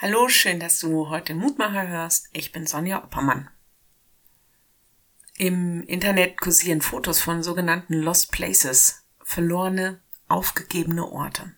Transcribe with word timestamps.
Hallo, 0.00 0.28
schön, 0.28 0.60
dass 0.60 0.78
du 0.78 1.08
heute 1.08 1.34
Mutmacher 1.34 1.88
hörst. 1.88 2.28
Ich 2.32 2.52
bin 2.52 2.68
Sonja 2.68 3.02
Oppermann. 3.02 3.50
Im 5.36 5.82
Internet 5.82 6.40
kursieren 6.40 6.82
Fotos 6.82 7.20
von 7.20 7.42
sogenannten 7.42 7.94
Lost 7.94 8.30
Places, 8.30 9.02
verlorene, 9.24 10.00
aufgegebene 10.28 11.04
Orte. 11.04 11.52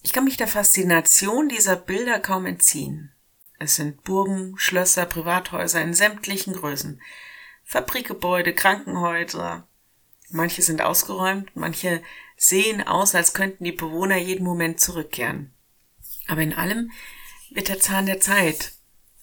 Ich 0.00 0.12
kann 0.12 0.26
mich 0.26 0.36
der 0.36 0.46
Faszination 0.46 1.48
dieser 1.48 1.74
Bilder 1.74 2.20
kaum 2.20 2.46
entziehen. 2.46 3.10
Es 3.58 3.74
sind 3.74 4.04
Burgen, 4.04 4.56
Schlösser, 4.56 5.04
Privathäuser 5.04 5.82
in 5.82 5.94
sämtlichen 5.94 6.52
Größen, 6.52 7.02
Fabrikgebäude, 7.64 8.54
Krankenhäuser. 8.54 9.66
Manche 10.30 10.62
sind 10.62 10.82
ausgeräumt, 10.82 11.50
manche 11.56 12.00
sehen 12.36 12.86
aus, 12.86 13.16
als 13.16 13.34
könnten 13.34 13.64
die 13.64 13.72
Bewohner 13.72 14.18
jeden 14.18 14.44
Moment 14.44 14.78
zurückkehren. 14.78 15.52
Aber 16.28 16.42
in 16.42 16.54
allem 16.54 16.92
wird 17.50 17.68
der 17.68 17.80
Zahn 17.80 18.06
der 18.06 18.20
Zeit, 18.20 18.72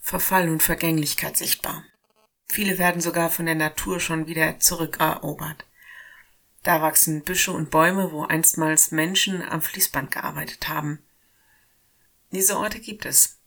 Verfall 0.01 0.49
und 0.49 0.61
Vergänglichkeit 0.61 1.37
sichtbar. 1.37 1.85
Viele 2.47 2.77
werden 2.77 3.01
sogar 3.01 3.29
von 3.29 3.45
der 3.45 3.55
Natur 3.55 3.99
schon 3.99 4.27
wieder 4.27 4.59
zurückerobert. 4.59 5.65
Da 6.63 6.81
wachsen 6.81 7.23
Büsche 7.23 7.51
und 7.51 7.69
Bäume, 7.69 8.11
wo 8.11 8.23
einstmals 8.23 8.91
Menschen 8.91 9.41
am 9.41 9.61
Fließband 9.61 10.11
gearbeitet 10.11 10.67
haben. 10.67 10.99
Diese 12.31 12.57
Orte 12.57 12.79
gibt 12.79 13.05
es. 13.05 13.37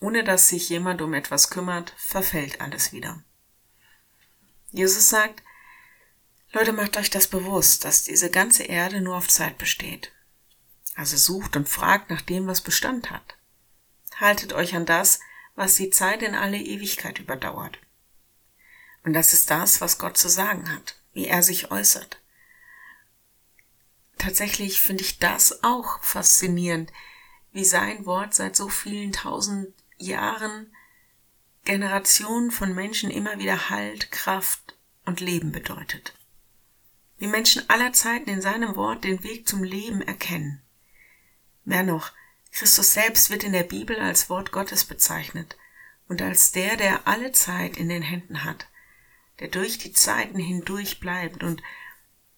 Ohne 0.00 0.24
dass 0.24 0.48
sich 0.48 0.68
jemand 0.68 1.02
um 1.02 1.14
etwas 1.14 1.50
kümmert, 1.50 1.94
verfällt 1.96 2.60
alles 2.60 2.92
wieder. 2.92 3.22
Jesus 4.70 5.08
sagt, 5.08 5.42
Leute, 6.52 6.72
macht 6.72 6.96
euch 6.96 7.10
das 7.10 7.26
bewusst, 7.26 7.84
dass 7.84 8.04
diese 8.04 8.30
ganze 8.30 8.64
Erde 8.64 9.00
nur 9.00 9.16
auf 9.16 9.28
Zeit 9.28 9.58
besteht. 9.58 10.12
Also 10.94 11.16
sucht 11.16 11.56
und 11.56 11.68
fragt 11.68 12.10
nach 12.10 12.22
dem, 12.22 12.46
was 12.46 12.60
Bestand 12.60 13.10
hat. 13.10 13.36
Haltet 14.16 14.52
euch 14.52 14.74
an 14.74 14.86
das, 14.86 15.20
was 15.54 15.74
die 15.74 15.90
Zeit 15.90 16.22
in 16.22 16.34
alle 16.34 16.58
Ewigkeit 16.58 17.18
überdauert. 17.18 17.78
Und 19.04 19.12
das 19.12 19.32
ist 19.32 19.50
das, 19.50 19.80
was 19.80 19.98
Gott 19.98 20.16
zu 20.16 20.28
sagen 20.28 20.72
hat, 20.72 20.96
wie 21.12 21.26
er 21.26 21.42
sich 21.42 21.70
äußert. 21.70 22.20
Tatsächlich 24.18 24.80
finde 24.80 25.02
ich 25.02 25.18
das 25.18 25.62
auch 25.62 26.02
faszinierend, 26.02 26.92
wie 27.52 27.64
sein 27.64 28.06
Wort 28.06 28.34
seit 28.34 28.56
so 28.56 28.68
vielen 28.68 29.12
tausend 29.12 29.74
Jahren 29.98 30.72
Generationen 31.64 32.50
von 32.50 32.74
Menschen 32.74 33.10
immer 33.10 33.38
wieder 33.38 33.70
Halt, 33.70 34.10
Kraft 34.10 34.76
und 35.04 35.20
Leben 35.20 35.52
bedeutet. 35.52 36.14
Wie 37.18 37.26
Menschen 37.26 37.68
aller 37.70 37.92
Zeiten 37.92 38.28
in 38.28 38.42
seinem 38.42 38.76
Wort 38.76 39.04
den 39.04 39.22
Weg 39.22 39.48
zum 39.48 39.62
Leben 39.62 40.02
erkennen. 40.02 40.60
Mehr 41.64 41.82
noch, 41.82 42.12
Christus 42.52 42.92
selbst 42.92 43.30
wird 43.30 43.42
in 43.42 43.52
der 43.52 43.64
Bibel 43.64 43.98
als 43.98 44.30
Wort 44.30 44.52
Gottes 44.52 44.84
bezeichnet 44.84 45.56
und 46.08 46.22
als 46.22 46.52
der, 46.52 46.76
der 46.76 47.08
alle 47.08 47.32
Zeit 47.32 47.76
in 47.76 47.88
den 47.88 48.02
Händen 48.02 48.44
hat, 48.44 48.68
der 49.40 49.48
durch 49.48 49.78
die 49.78 49.92
Zeiten 49.92 50.38
hindurch 50.38 51.00
bleibt 51.00 51.42
und 51.42 51.62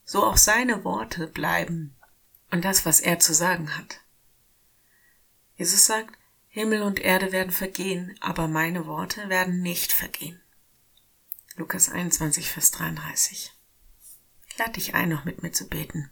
so 0.04 0.24
auch 0.24 0.36
seine 0.36 0.84
Worte 0.84 1.26
bleiben 1.26 1.94
und 2.50 2.64
das, 2.64 2.86
was 2.86 3.00
er 3.00 3.18
zu 3.18 3.34
sagen 3.34 3.76
hat. 3.76 4.00
Jesus 5.56 5.86
sagt, 5.86 6.16
Himmel 6.48 6.82
und 6.82 7.00
Erde 7.00 7.32
werden 7.32 7.52
vergehen, 7.52 8.16
aber 8.20 8.48
meine 8.48 8.86
Worte 8.86 9.28
werden 9.28 9.60
nicht 9.60 9.92
vergehen. 9.92 10.40
Lukas 11.56 11.88
21, 11.88 12.50
Vers 12.50 12.70
33. 12.70 13.52
Ich 14.48 14.58
lade 14.58 14.72
dich 14.72 14.94
ein, 14.94 15.08
noch 15.08 15.24
mit 15.24 15.42
mir 15.42 15.52
zu 15.52 15.68
beten. 15.68 16.10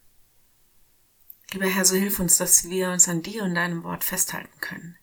Lieber 1.55 1.69
Herr, 1.69 1.85
so 1.85 1.95
hilf 1.95 2.19
uns, 2.19 2.37
dass 2.37 2.69
wir 2.69 2.91
uns 2.91 3.09
an 3.09 3.23
dir 3.23 3.45
und 3.45 3.55
deinem 3.55 3.85
Wort 3.85 4.03
festhalten 4.03 4.59
können. 4.61 4.99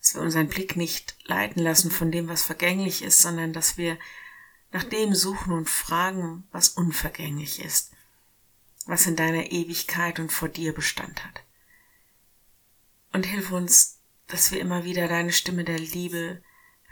Dass 0.00 0.14
wir 0.14 0.22
unseren 0.22 0.48
Blick 0.48 0.76
nicht 0.76 1.14
leiten 1.26 1.62
lassen 1.62 1.90
von 1.90 2.10
dem, 2.10 2.26
was 2.26 2.40
vergänglich 2.40 3.02
ist, 3.02 3.18
sondern 3.18 3.52
dass 3.52 3.76
wir 3.76 3.98
nach 4.72 4.84
dem 4.84 5.14
suchen 5.14 5.52
und 5.52 5.68
fragen, 5.68 6.48
was 6.52 6.70
unvergänglich 6.70 7.62
ist, 7.62 7.92
was 8.86 9.06
in 9.06 9.14
deiner 9.14 9.52
Ewigkeit 9.52 10.18
und 10.18 10.32
vor 10.32 10.48
dir 10.48 10.72
Bestand 10.72 11.22
hat. 11.22 11.42
Und 13.12 13.26
hilf 13.26 13.52
uns, 13.52 13.98
dass 14.26 14.50
wir 14.50 14.60
immer 14.60 14.84
wieder 14.84 15.06
deine 15.06 15.32
Stimme 15.32 15.64
der 15.64 15.78
Liebe 15.78 16.42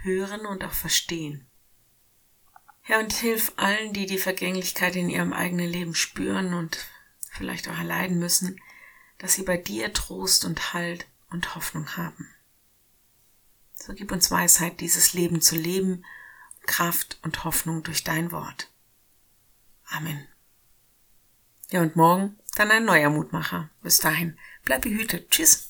hören 0.02 0.44
und 0.44 0.62
auch 0.62 0.74
verstehen. 0.74 1.46
Herr, 2.82 2.98
und 2.98 3.14
hilf 3.14 3.54
allen, 3.56 3.94
die 3.94 4.04
die 4.04 4.18
Vergänglichkeit 4.18 4.96
in 4.96 5.08
ihrem 5.08 5.32
eigenen 5.32 5.70
Leben 5.70 5.94
spüren 5.94 6.52
und 6.52 6.86
vielleicht 7.36 7.68
auch 7.68 7.78
erleiden 7.78 8.18
müssen, 8.18 8.60
dass 9.18 9.34
sie 9.34 9.42
bei 9.42 9.56
dir 9.56 9.92
Trost 9.92 10.44
und 10.44 10.72
Halt 10.72 11.06
und 11.30 11.54
Hoffnung 11.54 11.96
haben. 11.96 12.28
So 13.74 13.94
gib 13.94 14.10
uns 14.10 14.30
Weisheit, 14.30 14.80
dieses 14.80 15.12
Leben 15.12 15.40
zu 15.40 15.56
leben, 15.56 16.04
Kraft 16.66 17.18
und 17.22 17.44
Hoffnung 17.44 17.82
durch 17.82 18.02
dein 18.04 18.32
Wort. 18.32 18.70
Amen. 19.88 20.26
Ja, 21.70 21.82
und 21.82 21.96
morgen 21.96 22.38
dann 22.56 22.70
ein 22.70 22.84
neuer 22.84 23.10
Mutmacher. 23.10 23.70
Bis 23.82 23.98
dahin, 23.98 24.38
bleib 24.64 24.82
behütet. 24.82 25.30
Tschüss. 25.30 25.65